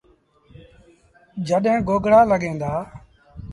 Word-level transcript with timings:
جڏهيݩ 1.47 1.85
گوگڙآ 1.87 2.19
لڳيٚن 2.29 2.55
دآ 2.61 2.73